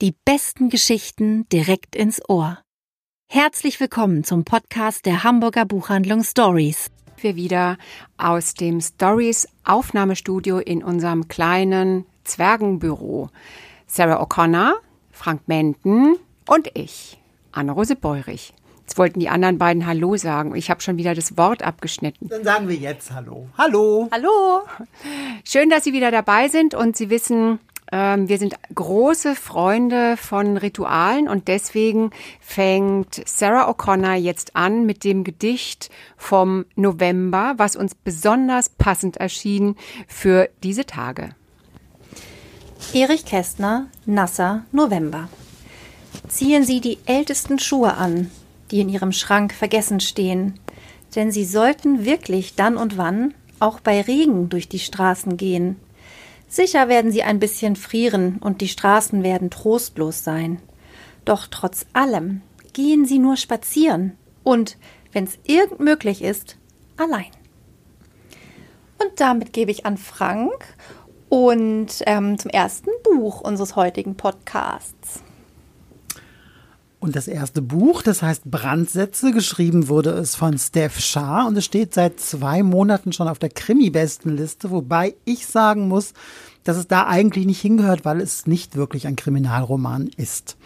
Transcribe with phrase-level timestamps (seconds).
[0.00, 2.58] Die besten Geschichten direkt ins Ohr.
[3.28, 6.86] Herzlich willkommen zum Podcast der Hamburger Buchhandlung Stories.
[7.16, 7.78] Wir wieder
[8.16, 13.30] aus dem Stories Aufnahmestudio in unserem kleinen Zwergenbüro.
[13.88, 14.74] Sarah O'Connor,
[15.10, 16.14] Frank Menden
[16.46, 17.18] und ich,
[17.50, 18.54] Anne-Rose Beurich.
[18.82, 20.54] Jetzt wollten die anderen beiden Hallo sagen.
[20.54, 22.28] Ich habe schon wieder das Wort abgeschnitten.
[22.28, 23.48] Dann sagen wir jetzt Hallo.
[23.58, 24.08] Hallo.
[24.12, 24.62] Hallo.
[25.42, 27.58] Schön, dass Sie wieder dabei sind und Sie wissen,
[27.90, 32.10] wir sind große Freunde von Ritualen und deswegen
[32.40, 39.74] fängt Sarah O'Connor jetzt an mit dem Gedicht vom November, was uns besonders passend erschien
[40.06, 41.30] für diese Tage.
[42.92, 45.28] Erich Kästner, Nasser, November.
[46.28, 48.30] Ziehen Sie die ältesten Schuhe an,
[48.70, 50.60] die in Ihrem Schrank vergessen stehen,
[51.14, 55.76] denn Sie sollten wirklich dann und wann auch bei Regen durch die Straßen gehen
[56.48, 60.60] Sicher werden sie ein bisschen frieren und die Straßen werden trostlos sein.
[61.24, 62.40] Doch trotz allem
[62.72, 64.78] gehen sie nur spazieren und,
[65.12, 66.56] wenn's irgend möglich ist,
[66.96, 67.30] allein.
[68.98, 70.74] Und damit gebe ich an Frank
[71.28, 75.22] und ähm, zum ersten Buch unseres heutigen Podcasts.
[77.00, 81.64] Und das erste Buch, das heißt Brandsätze, geschrieben wurde es von Steph Shah und es
[81.64, 86.12] steht seit zwei Monaten schon auf der Krimi-Bestenliste, wobei ich sagen muss,
[86.64, 90.56] dass es da eigentlich nicht hingehört, weil es nicht wirklich ein Kriminalroman ist.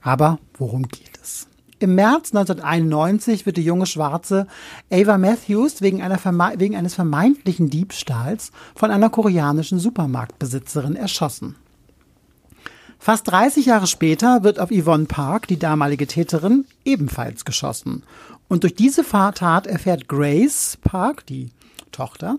[0.00, 1.48] Aber worum geht es?
[1.80, 4.46] Im März 1991 wird die junge Schwarze
[4.90, 11.56] Ava Matthews wegen, wegen eines vermeintlichen Diebstahls von einer koreanischen Supermarktbesitzerin erschossen.
[12.98, 18.02] Fast 30 Jahre später wird auf Yvonne Park, die damalige Täterin, ebenfalls geschossen.
[18.48, 21.50] Und durch diese Tat erfährt Grace Park, die
[21.92, 22.38] Tochter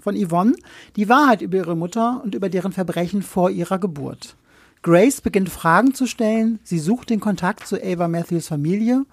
[0.00, 0.54] von Yvonne,
[0.96, 4.36] die Wahrheit über ihre Mutter und über deren Verbrechen vor ihrer Geburt.
[4.82, 9.04] Grace beginnt Fragen zu stellen, sie sucht den Kontakt zu Ava Matthews Familie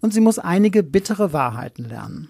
[0.00, 2.28] und sie muss einige bittere Wahrheiten lernen.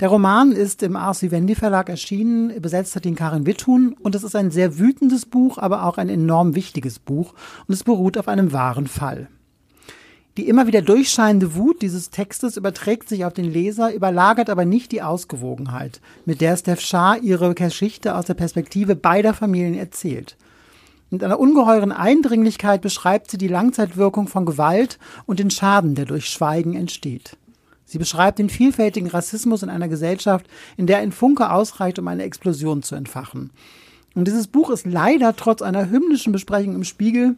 [0.00, 1.30] Der Roman ist im R.C.
[1.30, 5.58] Wendy Verlag erschienen, übersetzt hat ihn Karin Witthuhn und es ist ein sehr wütendes Buch,
[5.58, 7.34] aber auch ein enorm wichtiges Buch
[7.66, 9.28] und es beruht auf einem wahren Fall.
[10.38, 14.90] Die immer wieder durchscheinende Wut dieses Textes überträgt sich auf den Leser, überlagert aber nicht
[14.92, 20.38] die Ausgewogenheit, mit der Steph Shah ihre Geschichte aus der Perspektive beider Familien erzählt.
[21.10, 26.26] Mit einer ungeheuren Eindringlichkeit beschreibt sie die Langzeitwirkung von Gewalt und den Schaden, der durch
[26.26, 27.36] Schweigen entsteht.
[27.90, 30.46] Sie beschreibt den vielfältigen Rassismus in einer Gesellschaft,
[30.76, 33.50] in der ein Funke ausreicht, um eine Explosion zu entfachen.
[34.14, 37.34] Und dieses Buch ist leider trotz einer hymnischen Besprechung im Spiegel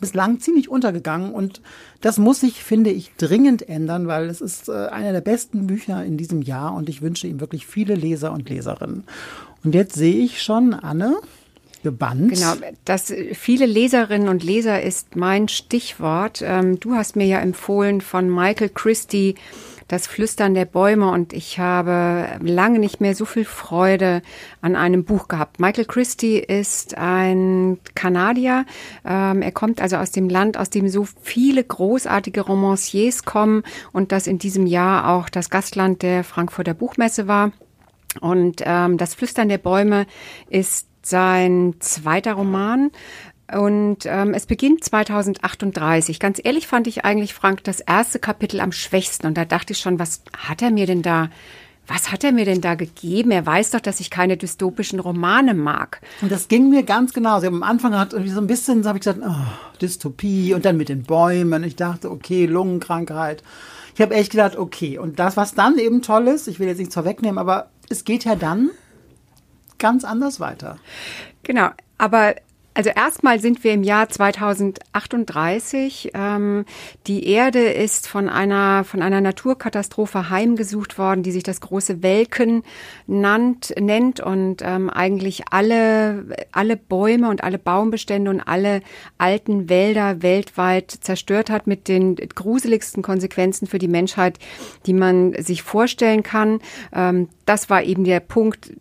[0.00, 1.62] bislang ziemlich untergegangen und
[2.00, 6.04] das muss sich, finde ich, dringend ändern, weil es ist äh, einer der besten Bücher
[6.04, 9.04] in diesem Jahr und ich wünsche ihm wirklich viele Leser und Leserinnen.
[9.62, 11.16] Und jetzt sehe ich schon, Anne,
[11.84, 12.34] gebannt.
[12.34, 12.54] Genau,
[12.84, 16.42] das viele Leserinnen und Leser ist mein Stichwort.
[16.44, 19.36] Ähm, du hast mir ja empfohlen von Michael Christie
[19.88, 24.22] das Flüstern der Bäume und ich habe lange nicht mehr so viel Freude
[24.60, 25.60] an einem Buch gehabt.
[25.60, 28.66] Michael Christie ist ein Kanadier.
[29.04, 34.10] Ähm, er kommt also aus dem Land, aus dem so viele großartige Romanciers kommen und
[34.10, 37.52] das in diesem Jahr auch das Gastland der Frankfurter Buchmesse war.
[38.20, 40.06] Und ähm, das Flüstern der Bäume
[40.48, 42.90] ist sein zweiter Roman.
[43.52, 46.18] Und ähm, es beginnt 2038.
[46.18, 49.26] Ganz ehrlich fand ich eigentlich, Frank, das erste Kapitel am schwächsten.
[49.26, 51.30] Und da dachte ich schon, was hat er mir denn da,
[51.86, 53.30] was hat er mir denn da gegeben?
[53.30, 56.00] Er weiß doch, dass ich keine dystopischen Romane mag.
[56.22, 57.40] Und das ging mir ganz genau.
[57.40, 60.76] am Anfang hat irgendwie so ein bisschen, so habe ich gesagt, oh, Dystopie und dann
[60.76, 61.62] mit den Bäumen.
[61.62, 63.44] Ich dachte, okay, Lungenkrankheit.
[63.94, 64.98] Ich habe echt gedacht, okay.
[64.98, 68.24] Und das, was dann eben toll ist, ich will jetzt nichts vorwegnehmen, aber es geht
[68.24, 68.70] ja dann
[69.78, 70.78] ganz anders weiter.
[71.44, 71.68] Genau.
[71.98, 72.34] Aber
[72.76, 76.10] also erstmal sind wir im Jahr 2038.
[76.12, 76.66] Ähm,
[77.06, 82.64] die Erde ist von einer, von einer Naturkatastrophe heimgesucht worden, die sich das große Welken
[83.06, 88.82] nannt, nennt und ähm, eigentlich alle, alle Bäume und alle Baumbestände und alle
[89.16, 94.38] alten Wälder weltweit zerstört hat mit den gruseligsten Konsequenzen für die Menschheit,
[94.84, 96.60] die man sich vorstellen kann.
[96.92, 98.72] Ähm, das war eben der Punkt,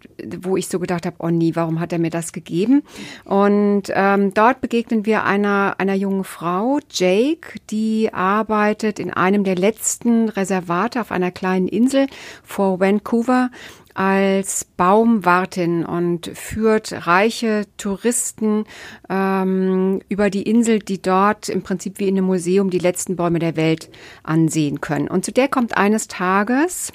[0.41, 2.83] wo ich so gedacht habe, oh nie, warum hat er mir das gegeben?
[3.23, 9.55] Und ähm, dort begegnen wir einer, einer jungen Frau, Jake, die arbeitet in einem der
[9.55, 12.07] letzten Reservate auf einer kleinen Insel
[12.43, 13.51] vor Vancouver
[13.93, 18.65] als Baumwartin und führt reiche Touristen
[19.09, 23.39] ähm, über die Insel, die dort im Prinzip wie in einem Museum die letzten Bäume
[23.39, 23.89] der Welt
[24.23, 25.07] ansehen können.
[25.07, 26.91] Und zu der kommt eines Tages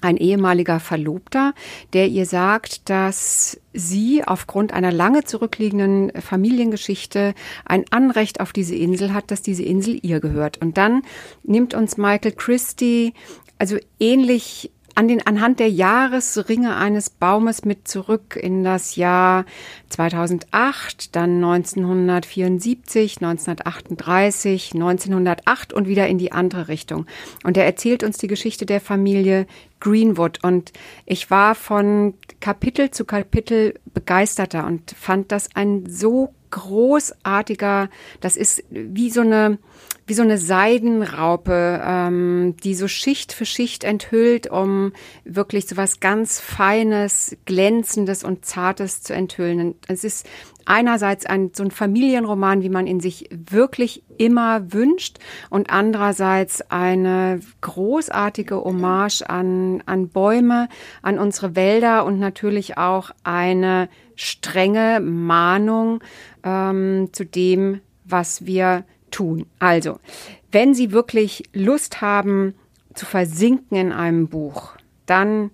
[0.00, 1.54] ein ehemaliger Verlobter,
[1.92, 7.34] der ihr sagt, dass sie aufgrund einer lange zurückliegenden Familiengeschichte
[7.64, 10.58] ein Anrecht auf diese Insel hat, dass diese Insel ihr gehört.
[10.58, 11.02] Und dann
[11.42, 13.12] nimmt uns Michael Christie
[13.58, 19.44] also ähnlich an den, anhand der Jahresringe eines Baumes mit zurück in das Jahr
[19.90, 27.06] 2008, dann 1974, 1938, 1908 und wieder in die andere Richtung.
[27.44, 29.46] Und er erzählt uns die Geschichte der Familie
[29.78, 30.42] Greenwood.
[30.42, 30.72] Und
[31.06, 37.88] ich war von Kapitel zu Kapitel begeisterter und fand das ein so großartiger,
[38.20, 39.58] das ist wie so eine,
[40.08, 44.92] wie so eine Seidenraupe, ähm, die so Schicht für Schicht enthüllt, um
[45.24, 49.74] wirklich so was ganz Feines, Glänzendes und Zartes zu enthüllen.
[49.86, 50.26] es ist
[50.64, 55.18] einerseits ein, so ein Familienroman, wie man ihn sich wirklich immer wünscht
[55.50, 60.68] und andererseits eine großartige Hommage an, an Bäume,
[61.02, 66.00] an unsere Wälder und natürlich auch eine strenge Mahnung
[66.44, 69.46] ähm, zu dem, was wir tun.
[69.58, 69.98] Also,
[70.50, 72.54] wenn Sie wirklich Lust haben
[72.94, 74.72] zu versinken in einem Buch,
[75.06, 75.50] dann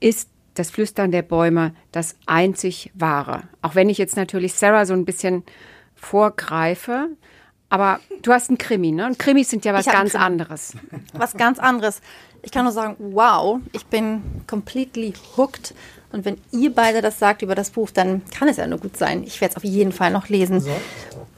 [0.00, 3.44] ist das Flüstern der Bäume das einzig wahre.
[3.62, 5.44] Auch wenn ich jetzt natürlich Sarah so ein bisschen
[5.94, 7.08] vorgreife.
[7.68, 9.06] Aber du hast einen Krimi, ne?
[9.06, 10.74] Und Krimis sind ja was ganz anderes.
[11.14, 12.02] Was ganz anderes.
[12.42, 15.74] Ich kann nur sagen, wow, ich bin completely hooked.
[16.10, 18.98] Und wenn ihr beide das sagt über das Buch, dann kann es ja nur gut
[18.98, 19.22] sein.
[19.24, 20.60] Ich werde es auf jeden Fall noch lesen.
[20.60, 20.70] So.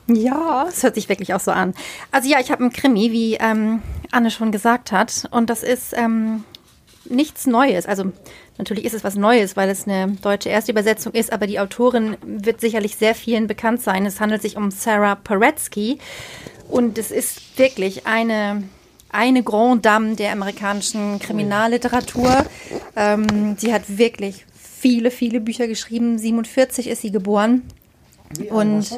[0.07, 1.75] Ja, es hört sich wirklich auch so an.
[2.11, 5.27] Also ja, ich habe einen Krimi, wie ähm, Anne schon gesagt hat.
[5.31, 6.45] Und das ist ähm,
[7.07, 7.87] nichts Neues.
[7.87, 8.13] Also
[8.59, 12.61] natürlich ist es was Neues, weil es eine deutsche Erstübersetzung ist, aber die Autorin wird
[12.61, 14.05] sicherlich sehr vielen bekannt sein.
[14.05, 15.99] Es handelt sich um Sarah Paretsky.
[16.69, 18.63] Und es ist wirklich eine
[19.15, 22.45] eine Grand Dame der amerikanischen Kriminalliteratur.
[22.97, 26.19] Ähm, sie hat wirklich viele, viele Bücher geschrieben.
[26.19, 27.63] 47 ist sie geboren.
[28.39, 28.91] Wie und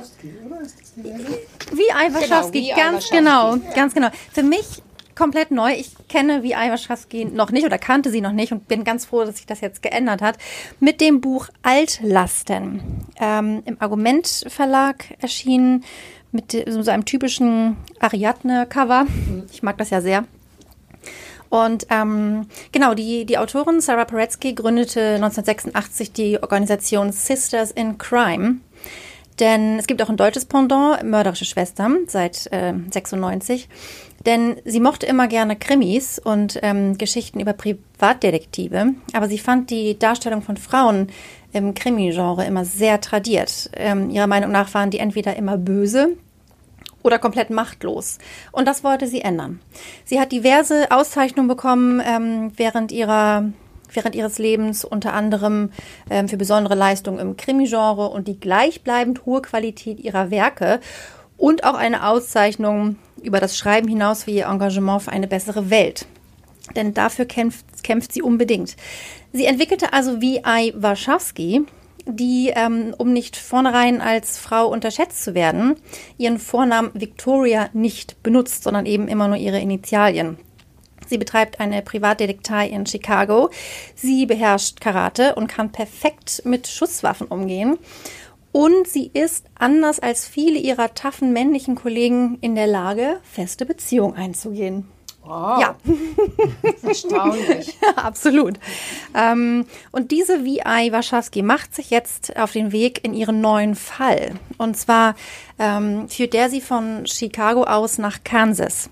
[1.73, 4.09] wie Iwaszewski, genau, ganz genau, ganz genau.
[4.33, 4.83] Für mich
[5.15, 5.73] komplett neu.
[5.73, 9.25] Ich kenne wie Iwaszewski noch nicht oder kannte sie noch nicht und bin ganz froh,
[9.25, 10.39] dass sich das jetzt geändert hat.
[10.79, 12.81] Mit dem Buch Altlasten
[13.19, 15.85] ähm, im Argument Verlag erschienen
[16.33, 19.07] mit so einem typischen Ariadne-Cover.
[19.51, 20.25] Ich mag das ja sehr.
[21.49, 28.57] Und ähm, genau, die, die Autorin Sarah Paretsky gründete 1986 die Organisation Sisters in Crime.
[29.39, 33.69] Denn es gibt auch ein deutsches Pendant, Mörderische Schwestern, seit äh, 96.
[34.25, 38.95] Denn sie mochte immer gerne Krimis und ähm, Geschichten über Privatdetektive.
[39.13, 41.09] Aber sie fand die Darstellung von Frauen
[41.53, 43.71] im Krimi-Genre immer sehr tradiert.
[43.75, 46.17] Ähm, ihrer Meinung nach waren die entweder immer böse,
[47.07, 48.19] oder komplett machtlos.
[48.53, 49.61] Und das wollte sie ändern.
[50.05, 53.45] Sie hat diverse Auszeichnungen bekommen ähm, während ihrer
[53.93, 55.71] während ihres Lebens unter anderem
[56.11, 60.81] ähm, für besondere Leistungen im Krimi-Genre und die gleichbleibend hohe Qualität ihrer Werke
[61.37, 66.07] und auch eine Auszeichnung über das Schreiben hinaus wie ihr Engagement für eine bessere Welt.
[66.75, 68.77] Denn dafür kämpft, kämpft sie unbedingt.
[69.33, 70.73] Sie entwickelte also wie I.
[70.77, 71.67] Warschawski
[72.07, 75.75] die, ähm, um nicht vornherein als Frau unterschätzt zu werden,
[76.17, 80.39] ihren Vornamen Victoria nicht benutzt, sondern eben immer nur ihre Initialien.
[81.07, 83.51] Sie betreibt eine Privatdetektei in Chicago.
[83.95, 87.79] Sie beherrscht Karate und kann perfekt mit Schusswaffen umgehen.
[88.53, 94.17] Und sie ist, anders als viele ihrer taffen männlichen Kollegen, in der Lage, feste Beziehungen
[94.17, 94.89] einzugehen.
[95.27, 95.61] Wow.
[95.61, 95.77] Ja.
[96.83, 97.77] Erstaunlich.
[97.83, 98.59] ja, absolut.
[99.13, 104.35] Ähm, und diese VI Warschawski macht sich jetzt auf den Weg in ihren neuen Fall.
[104.57, 105.17] Und zwar
[105.59, 108.89] ähm, führt der sie von Chicago aus nach Kansas.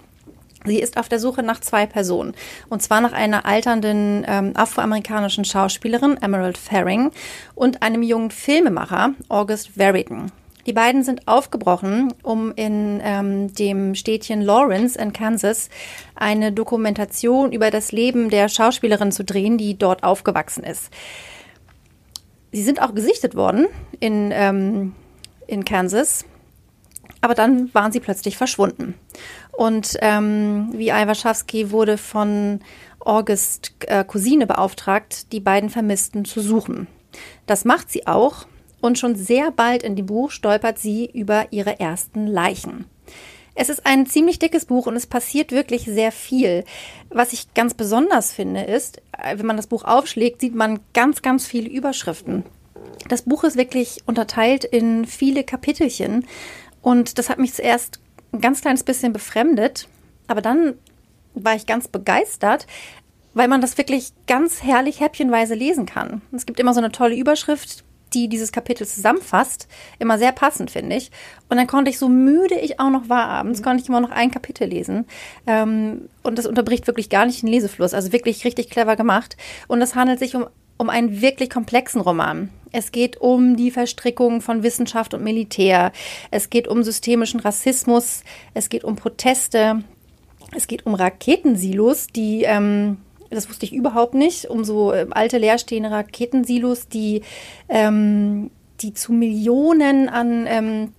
[0.67, 2.35] Sie ist auf der Suche nach zwei Personen.
[2.71, 7.11] Und zwar nach einer alternden ähm, afroamerikanischen Schauspielerin, Emerald Faring,
[7.55, 10.33] und einem jungen Filmemacher, August Veritan.
[10.67, 15.69] Die beiden sind aufgebrochen, um in ähm, dem Städtchen Lawrence in Kansas
[16.15, 20.91] eine Dokumentation über das Leben der Schauspielerin zu drehen, die dort aufgewachsen ist.
[22.53, 23.67] Sie sind auch gesichtet worden
[24.01, 24.95] in, ähm,
[25.47, 26.25] in Kansas,
[27.21, 28.95] aber dann waren sie plötzlich verschwunden.
[29.57, 32.61] Und ähm, wie Iwaszewski wurde von
[33.01, 36.87] August äh, Cousine beauftragt, die beiden Vermissten zu suchen.
[37.47, 38.47] Das macht sie auch
[38.81, 42.87] und schon sehr bald in dem Buch stolpert sie über ihre ersten Leichen.
[43.55, 46.65] Es ist ein ziemlich dickes Buch und es passiert wirklich sehr viel.
[47.09, 51.23] Was ich ganz besonders finde, ist, äh, wenn man das Buch aufschlägt, sieht man ganz,
[51.23, 52.45] ganz viele Überschriften.
[53.09, 56.27] Das Buch ist wirklich unterteilt in viele Kapitelchen
[56.83, 58.01] und das hat mich zuerst
[58.35, 59.89] ein ganz kleines bisschen befremdet,
[60.27, 60.75] aber dann
[61.35, 62.67] war ich ganz begeistert,
[63.35, 66.23] weil man das wirklich ganz herrlich häppchenweise lesen kann.
[66.33, 69.69] Es gibt immer so eine tolle Überschrift, die dieses Kapitel zusammenfasst.
[69.99, 71.11] Immer sehr passend, finde ich.
[71.49, 74.13] Und dann konnte ich, so müde ich auch noch war abends, konnte ich immer noch
[74.13, 75.07] ein Kapitel lesen.
[75.47, 77.93] Ähm, und das unterbricht wirklich gar nicht den Lesefluss.
[77.93, 79.37] Also wirklich richtig clever gemacht.
[79.67, 80.47] Und es handelt sich um,
[80.79, 82.51] um einen wirklich komplexen Roman.
[82.75, 85.93] Es geht um die Verstrickung von Wissenschaft und Militär.
[86.33, 88.25] Es geht um systemischen Rassismus.
[88.53, 89.85] Es geht um Proteste.
[90.57, 92.99] Es geht um Raketensilos, die ähm,
[93.31, 97.23] das wusste ich überhaupt nicht, um so äh, alte leerstehende Raketensilos, die,
[97.69, 98.51] ähm,
[98.81, 100.93] die zu Millionen an, ähm,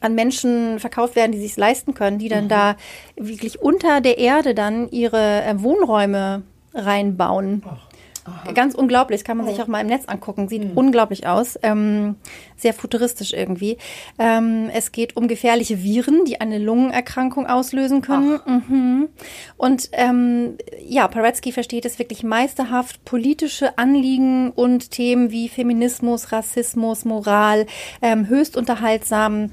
[0.00, 2.48] an Menschen verkauft werden, die sich leisten können, die dann mhm.
[2.48, 2.76] da
[3.16, 6.42] wirklich unter der Erde dann ihre äh, Wohnräume
[6.74, 7.62] reinbauen.
[7.66, 7.91] Ach.
[8.24, 8.52] Aha.
[8.52, 10.48] Ganz unglaublich, das kann man sich auch mal im Netz angucken.
[10.48, 10.76] Sieht mhm.
[10.76, 12.16] unglaublich aus, ähm,
[12.56, 13.78] sehr futuristisch irgendwie.
[14.16, 18.38] Ähm, es geht um gefährliche Viren, die eine Lungenerkrankung auslösen können.
[18.46, 19.08] Mhm.
[19.56, 27.04] Und ähm, ja, Paretsky versteht es wirklich meisterhaft, politische Anliegen und Themen wie Feminismus, Rassismus,
[27.04, 27.66] Moral
[28.02, 29.50] ähm, höchst unterhaltsam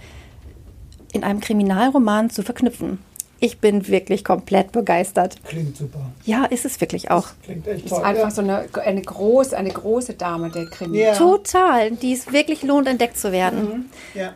[1.12, 3.00] in einem Kriminalroman zu verknüpfen.
[3.42, 5.38] Ich bin wirklich komplett begeistert.
[5.46, 6.02] Klingt super.
[6.26, 7.28] Ja, ist es wirklich auch.
[7.28, 8.00] Das klingt echt toll.
[8.00, 8.32] Ist einfach ja.
[8.32, 11.00] so eine, eine, groß, eine große Dame, der Krimi.
[11.00, 11.16] Ja.
[11.16, 13.62] Total, die es wirklich lohnt, entdeckt zu werden.
[13.62, 13.86] Mhm.
[14.14, 14.34] Ja.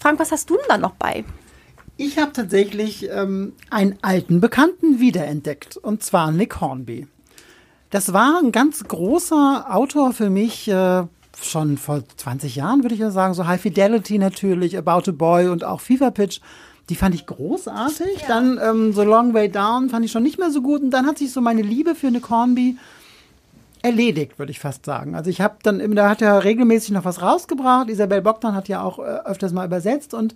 [0.00, 1.24] Frank, was hast du denn da noch bei?
[1.96, 7.06] Ich habe tatsächlich ähm, einen alten Bekannten wiederentdeckt, und zwar Nick Hornby.
[7.90, 11.04] Das war ein ganz großer Autor für mich, äh,
[11.40, 13.34] schon vor 20 Jahren, würde ich ja sagen.
[13.34, 16.40] So High Fidelity natürlich, About a Boy und auch Fever Pitch
[16.88, 18.22] die fand ich großartig.
[18.22, 18.28] Ja.
[18.28, 20.82] Dann ähm, so Long Way Down fand ich schon nicht mehr so gut.
[20.82, 22.76] Und dann hat sich so meine Liebe für eine Cornby
[23.82, 25.14] erledigt, würde ich fast sagen.
[25.14, 27.88] Also ich habe dann, da hat er regelmäßig noch was rausgebracht.
[27.90, 30.34] Isabel Bogdan hat ja auch äh, öfters mal übersetzt und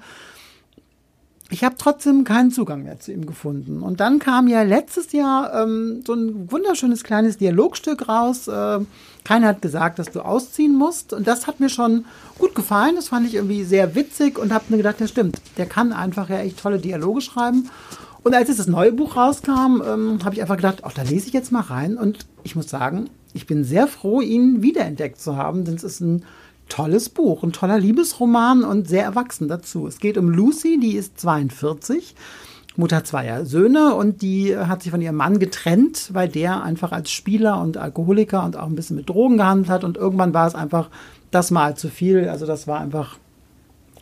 [1.50, 3.82] ich habe trotzdem keinen Zugang mehr zu ihm gefunden.
[3.82, 8.48] Und dann kam ja letztes Jahr ähm, so ein wunderschönes kleines Dialogstück raus.
[8.48, 8.80] Äh,
[9.24, 11.14] keiner hat gesagt, dass du ausziehen musst.
[11.14, 12.04] Und das hat mir schon
[12.38, 12.96] gut gefallen.
[12.96, 15.40] Das fand ich irgendwie sehr witzig und habe mir gedacht, das stimmt.
[15.56, 17.70] Der kann einfach ja echt tolle Dialoge schreiben.
[18.22, 21.28] Und als jetzt das neue Buch rauskam, ähm, habe ich einfach gedacht, ach, da lese
[21.28, 21.96] ich jetzt mal rein.
[21.96, 26.00] Und ich muss sagen, ich bin sehr froh, ihn wiederentdeckt zu haben, denn es ist
[26.00, 26.24] ein
[26.68, 29.86] tolles Buch, ein toller Liebesroman und sehr erwachsen dazu.
[29.86, 32.14] Es geht um Lucy, die ist 42,
[32.76, 37.10] Mutter zweier Söhne und die hat sich von ihrem Mann getrennt, weil der einfach als
[37.10, 40.54] Spieler und Alkoholiker und auch ein bisschen mit Drogen gehandelt hat und irgendwann war es
[40.54, 40.88] einfach
[41.30, 42.28] das mal zu viel.
[42.28, 43.18] Also das war einfach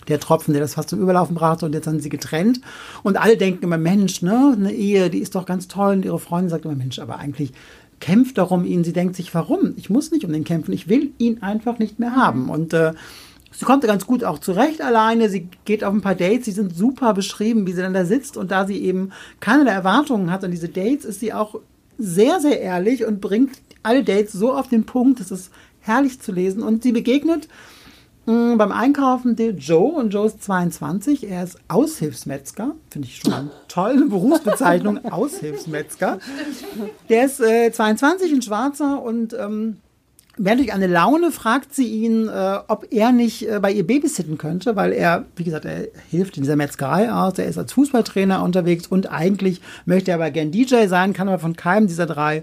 [0.09, 2.61] der Tropfen, der das fast zum Überlaufen brachte und jetzt sind sie getrennt.
[3.03, 5.95] Und alle denken immer, Mensch, ne, eine Ehe, die ist doch ganz toll.
[5.95, 7.53] Und ihre Freundin sagt immer, Mensch, aber eigentlich
[8.01, 8.85] kämpft darum ihn.
[8.85, 9.75] Sie denkt sich, warum?
[9.77, 10.73] Ich muss nicht um den kämpfen.
[10.73, 12.49] Ich will ihn einfach nicht mehr haben.
[12.49, 12.93] Und äh,
[13.53, 15.29] sie kommt ganz gut auch zurecht alleine.
[15.29, 16.45] Sie geht auf ein paar Dates.
[16.47, 18.37] Sie sind super beschrieben, wie sie dann da sitzt.
[18.37, 21.61] Und da sie eben keine Erwartungen hat an diese Dates, ist sie auch
[21.99, 25.21] sehr, sehr ehrlich und bringt alle Dates so auf den Punkt.
[25.21, 25.51] Es ist
[25.81, 26.63] herrlich zu lesen.
[26.63, 27.49] Und sie begegnet
[28.27, 31.31] beim Einkaufen der Joe und Joe ist 22.
[31.31, 32.75] Er ist Aushilfsmetzger.
[32.91, 35.05] Finde ich schon eine tolle Berufsbezeichnung.
[35.05, 36.19] Aushilfsmetzger.
[37.09, 39.77] Der ist äh, 22, ein Schwarzer und ähm,
[40.39, 44.37] Mehr durch eine Laune fragt sie ihn, äh, ob er nicht äh, bei ihr babysitten
[44.37, 48.43] könnte, weil er, wie gesagt, er hilft in dieser Metzgerei aus, er ist als Fußballtrainer
[48.43, 52.43] unterwegs und eigentlich möchte er aber gern DJ sein, kann aber von keinem dieser drei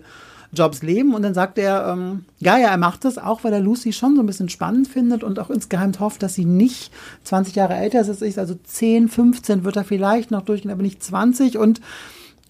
[0.54, 1.14] Jobs leben.
[1.14, 4.16] Und dann sagt er, ähm, ja, ja, er macht das auch, weil er Lucy schon
[4.16, 6.92] so ein bisschen spannend findet und auch insgeheim hofft, dass sie nicht
[7.24, 10.82] 20 Jahre älter ist als ich, also 10, 15 wird er vielleicht noch durchgehen, aber
[10.82, 11.58] nicht 20.
[11.58, 11.82] Und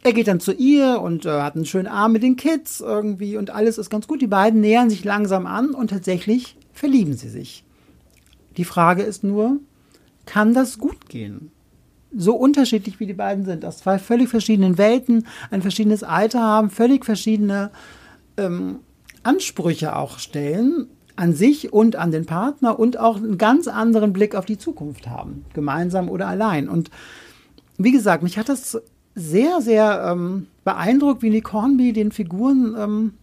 [0.03, 3.37] er geht dann zu ihr und äh, hat einen schönen Abend mit den Kids irgendwie
[3.37, 4.21] und alles ist ganz gut.
[4.21, 7.63] Die beiden nähern sich langsam an und tatsächlich verlieben sie sich.
[8.57, 9.59] Die Frage ist nur,
[10.25, 11.51] kann das gut gehen?
[12.15, 16.69] So unterschiedlich wie die beiden sind, aus zwei völlig verschiedenen Welten, ein verschiedenes Alter haben,
[16.69, 17.71] völlig verschiedene
[18.37, 18.79] ähm,
[19.23, 24.35] Ansprüche auch stellen an sich und an den Partner und auch einen ganz anderen Blick
[24.35, 26.67] auf die Zukunft haben, gemeinsam oder allein.
[26.67, 26.89] Und
[27.77, 28.81] wie gesagt, mich hat das
[29.15, 33.13] sehr, sehr ähm, beeindruckt, wie Nick Hornby den Figuren ähm,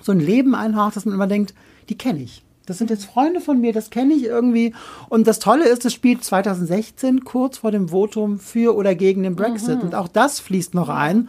[0.00, 1.54] so ein Leben einhaucht, dass man immer denkt,
[1.88, 2.42] die kenne ich.
[2.66, 4.74] Das sind jetzt Freunde von mir, das kenne ich irgendwie.
[5.08, 9.36] Und das Tolle ist, es spielt 2016 kurz vor dem Votum für oder gegen den
[9.36, 9.78] Brexit.
[9.78, 9.82] Mhm.
[9.82, 11.28] Und auch das fließt noch ein.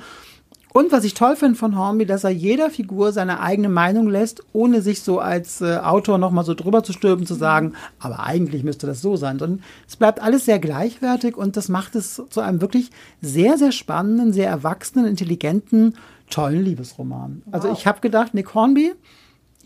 [0.74, 4.44] Und was ich toll finde von Hornby, dass er jeder Figur seine eigene Meinung lässt,
[4.54, 8.64] ohne sich so als äh, Autor nochmal so drüber zu stülpen, zu sagen, aber eigentlich
[8.64, 9.40] müsste das so sein.
[9.40, 12.92] Sondern es bleibt alles sehr gleichwertig und das macht es zu einem wirklich
[13.22, 15.96] sehr, sehr spannenden, sehr erwachsenen, intelligenten,
[16.30, 17.42] tollen Liebesroman.
[17.46, 17.54] Also wow.
[17.54, 18.94] Also ich habe gedacht, Nick Hornby,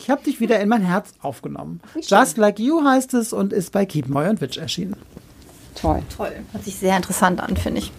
[0.01, 1.79] ich habe dich wieder in mein Herz aufgenommen.
[2.01, 4.95] Just Like You heißt es und ist bei Keep Moy und Witch erschienen.
[5.75, 6.01] Toll.
[6.15, 6.31] Toll.
[6.51, 7.91] Hört sich sehr interessant an, finde ich.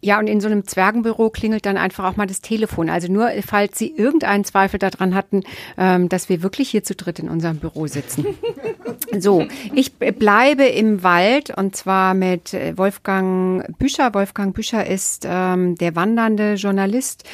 [0.00, 2.90] Ja, und in so einem Zwergenbüro klingelt dann einfach auch mal das Telefon.
[2.90, 5.42] Also nur, falls Sie irgendeinen Zweifel daran hatten,
[5.78, 8.26] ähm, dass wir wirklich hier zu dritt in unserem Büro sitzen.
[9.18, 14.12] so, ich bleibe im Wald und zwar mit äh, Wolfgang Büscher.
[14.12, 17.24] Wolfgang Büscher ist ähm, der wandernde Journalist,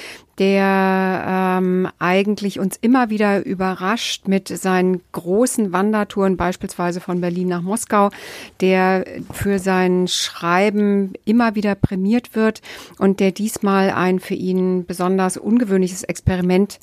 [0.41, 7.61] der ähm, eigentlich uns immer wieder überrascht mit seinen großen Wandertouren, beispielsweise von Berlin nach
[7.61, 8.09] Moskau,
[8.63, 12.63] der für sein Schreiben immer wieder prämiert wird
[12.99, 16.81] und der diesmal ein für ihn besonders ungewöhnliches Experiment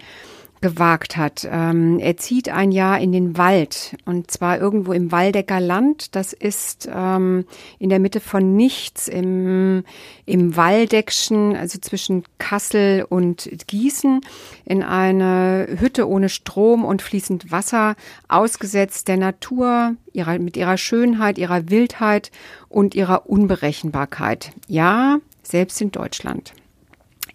[0.62, 1.48] gewagt hat.
[1.50, 6.16] Ähm, er zieht ein Jahr in den Wald und zwar irgendwo im Waldecker Land.
[6.16, 7.46] Das ist ähm,
[7.80, 9.84] in der Mitte von nichts im,
[10.26, 14.22] im Waldeckschen, also zwischen Kassel und Gießen,
[14.66, 17.96] in eine Hütte ohne Strom und fließend Wasser,
[18.28, 22.32] ausgesetzt der Natur, ihrer, mit ihrer Schönheit, ihrer Wildheit
[22.70, 24.52] und ihrer Unberechenbarkeit.
[24.68, 26.54] Ja, selbst in Deutschland.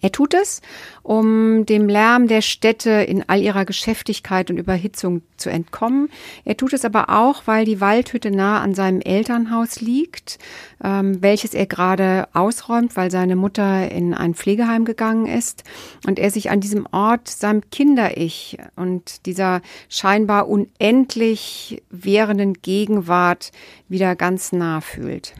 [0.03, 0.61] Er tut es,
[1.01, 6.09] um dem Lärm der Städte in all ihrer Geschäftigkeit und Überhitzung zu entkommen.
[6.43, 10.39] Er tut es aber auch, weil die Waldhütte nah an seinem Elternhaus liegt,
[10.83, 15.63] ähm, welches er gerade ausräumt, weil seine Mutter in ein Pflegeheim gegangen ist
[16.05, 23.53] und er sich an diesem Ort seinem Kinder-Ich und dieser scheinbar unendlich währenden Gegenwart
[23.87, 25.33] wieder ganz nah fühlt.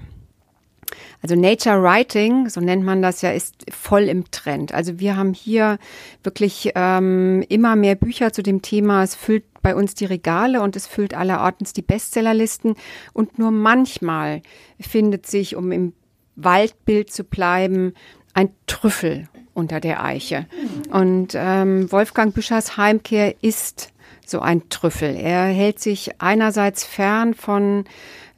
[1.21, 4.73] Also Nature Writing, so nennt man das ja, ist voll im Trend.
[4.73, 5.77] Also wir haben hier
[6.23, 9.03] wirklich ähm, immer mehr Bücher zu dem Thema.
[9.03, 12.75] Es füllt bei uns die Regale und es füllt allerortens die Bestsellerlisten.
[13.13, 14.41] Und nur manchmal
[14.79, 15.93] findet sich, um im
[16.35, 17.93] Waldbild zu bleiben,
[18.33, 20.47] ein Trüffel unter der Eiche.
[20.91, 23.93] Und ähm, Wolfgang Büschers Heimkehr ist
[24.25, 25.15] so ein Trüffel.
[25.15, 27.85] Er hält sich einerseits fern von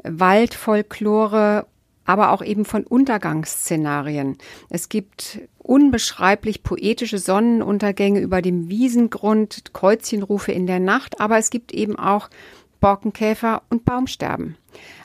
[0.03, 1.65] Waldfolklore
[2.05, 4.37] aber auch eben von Untergangsszenarien.
[4.69, 11.73] Es gibt unbeschreiblich poetische Sonnenuntergänge über dem Wiesengrund, Kreuzchenrufe in der Nacht, aber es gibt
[11.73, 12.29] eben auch
[12.79, 14.57] Borkenkäfer und Baumsterben.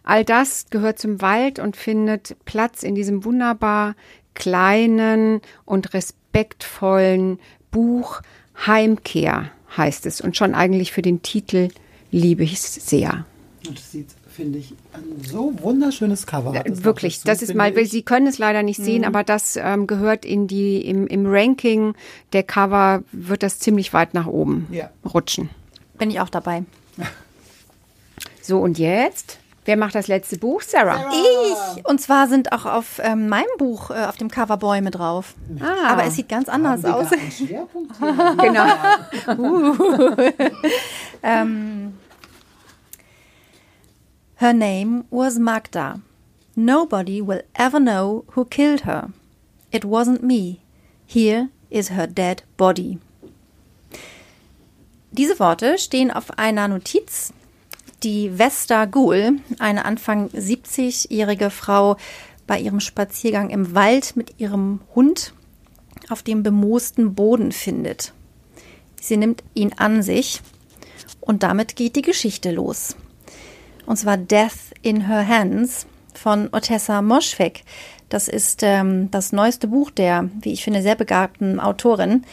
[0.05, 3.94] All das gehört zum Wald und findet Platz in diesem wunderbar
[4.35, 7.38] kleinen und respektvollen
[7.70, 8.20] Buch
[8.66, 11.68] Heimkehr heißt es und schon eigentlich für den Titel
[12.11, 13.24] liebe ich es sehr.
[13.72, 16.55] Es sieht finde ich, ein so wunderschönes Cover.
[16.55, 17.90] Hat Wirklich, dazu, das ist mal, ich.
[17.90, 18.85] Sie können es leider nicht mhm.
[18.85, 21.95] sehen, aber das ähm, gehört in die, im, im Ranking
[22.33, 24.90] der Cover wird das ziemlich weit nach oben ja.
[25.12, 25.51] rutschen.
[25.99, 26.64] Bin ich auch dabei.
[28.43, 29.38] So, und jetzt?
[29.66, 30.62] Wer macht das letzte Buch?
[30.62, 30.97] Sarah.
[30.97, 31.12] Sarah.
[31.77, 31.87] Ich.
[31.87, 35.35] Und zwar sind auch auf ähm, meinem Buch äh, auf dem Cover Bäume drauf.
[35.61, 35.93] Ah.
[35.93, 37.09] Aber es sieht ganz anders aus.
[38.40, 38.64] genau.
[39.38, 40.16] uh.
[41.23, 41.93] ähm,
[44.40, 46.00] Her name was Magda.
[46.57, 49.11] Nobody will ever know who killed her.
[49.70, 50.62] It wasn't me.
[51.07, 52.98] Here is her dead body.
[55.12, 57.35] Diese Worte stehen auf einer Notiz,
[58.03, 61.98] die Vesta Gould, eine Anfang 70-jährige Frau,
[62.46, 65.35] bei ihrem Spaziergang im Wald mit ihrem Hund
[66.09, 68.14] auf dem bemoosten Boden findet.
[69.03, 70.40] Sie nimmt ihn an sich
[71.20, 72.96] und damit geht die Geschichte los
[73.90, 77.64] und zwar Death in Her Hands von Otessa Moschweg.
[78.09, 82.24] Das ist ähm, das neueste Buch der, wie ich finde, sehr begabten Autorin.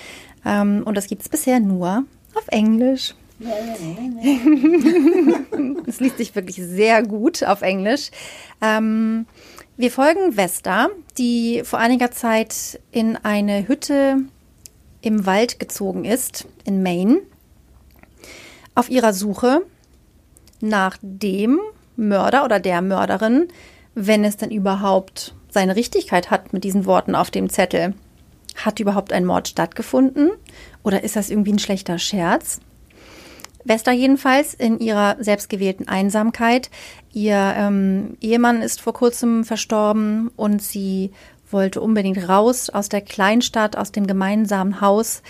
[0.46, 2.04] Ähm, und das gibt es bisher nur
[2.36, 3.16] auf Englisch.
[5.88, 8.12] Es liest sich wirklich sehr gut auf Englisch.
[8.62, 9.26] Ähm,
[9.78, 14.18] wir folgen Vesta, die vor einiger Zeit in eine Hütte
[15.02, 17.22] im Wald gezogen ist, in Maine,
[18.76, 19.64] auf ihrer Suche
[20.60, 21.60] nach dem
[21.96, 23.48] Mörder oder der Mörderin,
[23.96, 27.94] wenn es denn überhaupt seine Richtigkeit hat mit diesen Worten auf dem Zettel.
[28.56, 30.32] Hat überhaupt ein Mord stattgefunden
[30.84, 32.60] oder ist das irgendwie ein schlechter Scherz?
[33.64, 36.70] Vesta jedenfalls in ihrer selbstgewählten Einsamkeit.
[37.12, 41.12] Ihr ähm, Ehemann ist vor kurzem verstorben und sie
[41.52, 45.22] wollte unbedingt raus aus der Kleinstadt, aus dem gemeinsamen Haus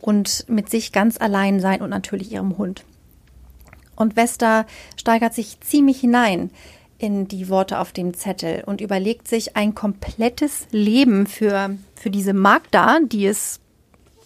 [0.00, 2.84] und mit sich ganz allein sein und natürlich ihrem Hund.
[3.96, 6.50] Und Vesta steigert sich ziemlich hinein
[6.98, 12.32] in die Worte auf dem Zettel und überlegt sich ein komplettes Leben für, für diese
[12.32, 13.60] Magda, die es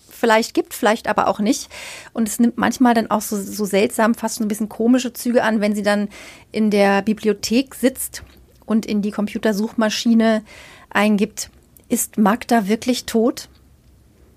[0.09, 1.69] vielleicht gibt, vielleicht aber auch nicht.
[2.13, 5.43] Und es nimmt manchmal dann auch so, so seltsam, fast so ein bisschen komische Züge
[5.43, 6.09] an, wenn sie dann
[6.53, 8.23] in der Bibliothek sitzt
[8.67, 10.45] und in die Computersuchmaschine
[10.91, 11.51] eingibt,
[11.89, 13.49] ist Magda wirklich tot?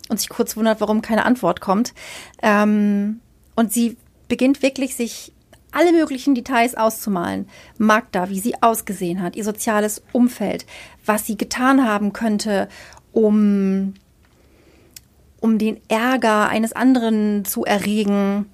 [0.10, 1.94] Und sich kurz wundert, warum keine Antwort kommt.
[2.42, 3.20] Ähm,
[3.56, 3.98] und sie
[4.34, 5.32] beginnt wirklich sich
[5.72, 7.48] alle möglichen Details auszumalen.
[7.78, 10.66] Magda, wie sie ausgesehen hat, ihr soziales Umfeld,
[11.06, 12.68] was sie getan haben könnte,
[13.12, 13.94] um,
[15.40, 18.48] um den Ärger eines anderen zu erregen,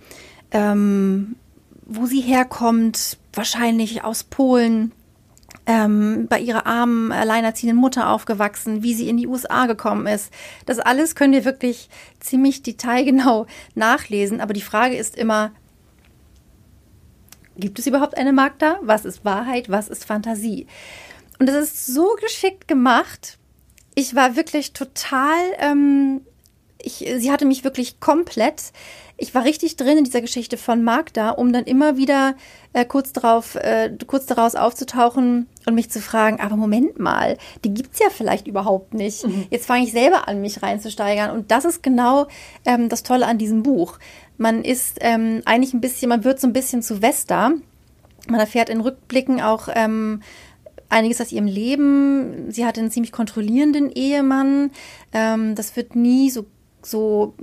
[0.51, 1.37] ähm,
[1.85, 4.91] wo sie herkommt, wahrscheinlich aus Polen,
[5.65, 10.33] ähm, bei ihrer armen, alleinerziehenden Mutter aufgewachsen, wie sie in die USA gekommen ist.
[10.65, 11.89] Das alles könnt ihr wirklich
[12.19, 14.41] ziemlich detailgenau nachlesen.
[14.41, 15.51] Aber die Frage ist immer,
[17.59, 18.79] gibt es überhaupt eine Magda?
[18.81, 19.69] Was ist Wahrheit?
[19.69, 20.67] Was ist Fantasie?
[21.39, 23.37] Und es ist so geschickt gemacht.
[23.95, 26.21] Ich war wirklich total, ähm,
[26.81, 28.71] ich, sie hatte mich wirklich komplett
[29.19, 32.35] ich war richtig drin in dieser Geschichte von Magda, um dann immer wieder
[32.73, 37.73] äh, kurz darauf, äh, kurz daraus aufzutauchen und mich zu fragen, aber Moment mal, die
[37.73, 39.27] gibt's ja vielleicht überhaupt nicht.
[39.27, 39.47] Mhm.
[39.49, 41.31] Jetzt fange ich selber an, mich reinzusteigern.
[41.31, 42.27] Und das ist genau
[42.65, 43.99] ähm, das Tolle an diesem Buch.
[44.39, 47.51] Man ist ähm, eigentlich ein bisschen, man wird so ein bisschen zu Vesta.
[48.27, 50.21] Man erfährt in Rückblicken auch ähm,
[50.87, 52.49] einiges aus ihrem Leben.
[52.49, 54.71] Sie hatte einen ziemlich kontrollierenden Ehemann.
[55.13, 56.45] Ähm, das wird nie so
[56.81, 57.33] so,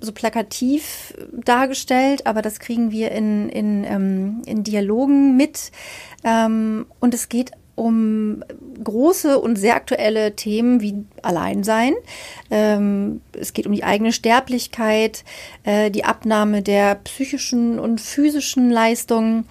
[0.00, 5.70] so plakativ dargestellt, aber das kriegen wir in, in, ähm, in Dialogen mit.
[6.24, 8.42] Ähm, und es geht um
[8.82, 11.94] große und sehr aktuelle Themen wie Alleinsein.
[12.50, 15.24] Ähm, es geht um die eigene Sterblichkeit,
[15.64, 19.46] äh, die Abnahme der psychischen und physischen Leistungen.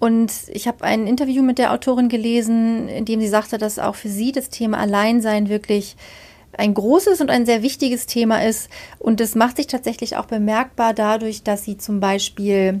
[0.00, 3.94] Und ich habe ein Interview mit der Autorin gelesen, in dem sie sagte, dass auch
[3.94, 5.96] für sie das Thema Alleinsein wirklich
[6.56, 8.70] ein großes und ein sehr wichtiges Thema ist.
[8.98, 12.80] Und es macht sich tatsächlich auch bemerkbar dadurch, dass sie zum Beispiel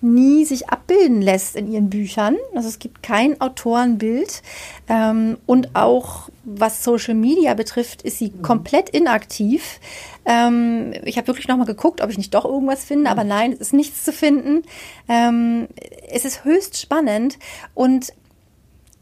[0.00, 2.36] nie sich abbilden lässt in ihren Büchern.
[2.54, 4.42] Also es gibt kein Autorenbild.
[4.88, 8.42] Ähm, und auch was Social Media betrifft, ist sie mhm.
[8.42, 9.80] komplett inaktiv.
[10.24, 13.60] Ähm, ich habe wirklich nochmal geguckt, ob ich nicht doch irgendwas finde, aber nein, es
[13.60, 14.62] ist nichts zu finden.
[15.08, 15.68] Ähm,
[16.10, 17.38] es ist höchst spannend
[17.74, 18.12] und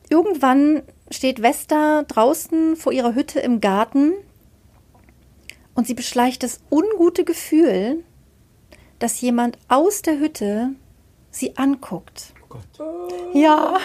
[0.08, 4.12] irgendwann steht Vesta draußen vor ihrer Hütte im Garten
[5.74, 8.02] und sie beschleicht das ungute Gefühl,
[8.98, 10.70] dass jemand aus der Hütte
[11.38, 12.32] sie anguckt.
[12.44, 13.34] Oh Gott.
[13.34, 13.78] Ja.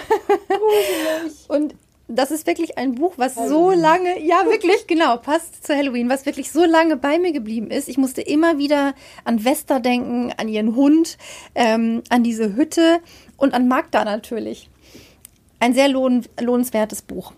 [1.47, 1.75] und
[2.07, 3.49] das ist wirklich ein Buch, was Halloween.
[3.49, 7.71] so lange, ja wirklich, genau, passt zu Halloween, was wirklich so lange bei mir geblieben
[7.71, 7.87] ist.
[7.87, 11.17] Ich musste immer wieder an Vesta denken, an ihren Hund,
[11.55, 12.99] ähm, an diese Hütte
[13.37, 14.69] und an Magda natürlich
[15.59, 17.33] ein sehr lohn, lohnenswertes Buch.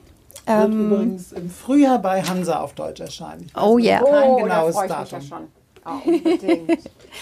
[0.45, 3.49] Wird ähm, übrigens im Frühjahr bei Hansa auf Deutsch erscheinen.
[3.55, 4.01] Oh ja.
[4.01, 4.21] Yeah.
[4.21, 5.19] Kein oh, genaues da Datum.
[5.19, 5.47] Ja schon.
[5.85, 5.99] Oh,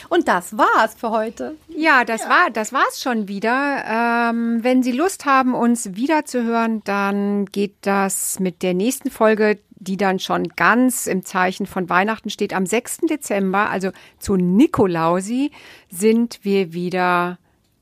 [0.10, 1.56] Und das war's für heute.
[1.68, 2.30] Ja, das ja.
[2.30, 3.84] war das war's schon wieder.
[3.88, 9.98] Ähm, wenn Sie Lust haben, uns wiederzuhören, dann geht das mit der nächsten Folge, die
[9.98, 12.54] dann schon ganz im Zeichen von Weihnachten steht.
[12.54, 13.00] Am 6.
[13.10, 15.52] Dezember, also zu Nikolausi,
[15.90, 17.40] sind wir wieder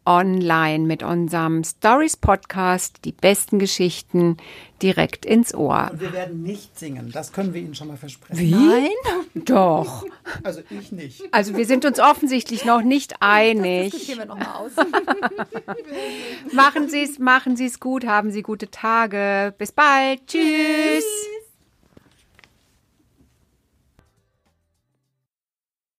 [0.10, 4.38] online mit unserem Stories Podcast die besten Geschichten
[4.82, 5.90] direkt ins Ohr.
[5.92, 8.40] Und wir werden nicht singen, das können wir Ihnen schon mal versprechen.
[8.40, 8.52] Wie?
[8.52, 8.90] Nein?
[9.36, 10.04] Doch.
[10.44, 11.24] Also ich nicht.
[11.32, 13.92] Also wir sind uns offensichtlich noch nicht einig.
[13.92, 14.72] Das wir noch mal aus.
[16.54, 19.54] machen Sie es, machen Sie es gut, haben Sie gute Tage.
[19.58, 20.26] Bis bald.
[20.28, 20.44] Tschüss.
[20.44, 21.39] Tschüss.